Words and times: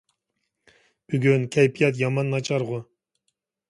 بۈگۈن 1.13 1.47
كەيپىيات 1.59 2.03
يامان 2.03 2.37
ناچارغۇ. 2.37 2.85